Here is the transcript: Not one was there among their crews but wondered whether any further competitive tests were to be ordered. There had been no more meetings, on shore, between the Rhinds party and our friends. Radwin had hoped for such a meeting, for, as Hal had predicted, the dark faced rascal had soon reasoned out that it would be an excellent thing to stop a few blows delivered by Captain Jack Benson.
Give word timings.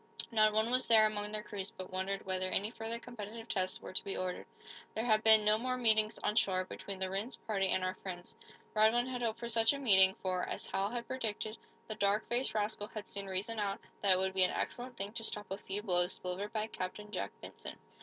Not 0.31 0.51
one 0.53 0.71
was 0.71 0.87
there 0.87 1.05
among 1.05 1.31
their 1.31 1.43
crews 1.43 1.69
but 1.69 1.91
wondered 1.93 2.25
whether 2.25 2.49
any 2.49 2.71
further 2.71 2.97
competitive 2.97 3.47
tests 3.47 3.79
were 3.79 3.93
to 3.93 4.03
be 4.03 4.17
ordered. 4.17 4.47
There 4.95 5.05
had 5.05 5.23
been 5.23 5.45
no 5.45 5.59
more 5.59 5.77
meetings, 5.77 6.17
on 6.23 6.35
shore, 6.35 6.65
between 6.65 6.97
the 6.97 7.07
Rhinds 7.11 7.35
party 7.37 7.67
and 7.67 7.83
our 7.83 7.93
friends. 7.93 8.35
Radwin 8.75 9.05
had 9.05 9.21
hoped 9.21 9.37
for 9.37 9.47
such 9.47 9.73
a 9.73 9.77
meeting, 9.77 10.15
for, 10.23 10.41
as 10.49 10.65
Hal 10.65 10.89
had 10.89 11.05
predicted, 11.05 11.55
the 11.87 11.93
dark 11.93 12.27
faced 12.29 12.55
rascal 12.55 12.87
had 12.87 13.07
soon 13.07 13.27
reasoned 13.27 13.59
out 13.59 13.79
that 14.01 14.13
it 14.13 14.17
would 14.17 14.33
be 14.33 14.41
an 14.43 14.49
excellent 14.49 14.97
thing 14.97 15.13
to 15.13 15.23
stop 15.23 15.51
a 15.51 15.57
few 15.59 15.83
blows 15.83 16.17
delivered 16.17 16.51
by 16.51 16.65
Captain 16.65 17.11
Jack 17.11 17.29
Benson. 17.39 17.77